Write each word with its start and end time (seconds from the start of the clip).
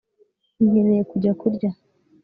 Nkeneye 0.67 1.03
kujya 1.11 1.31
kurya 1.39 1.69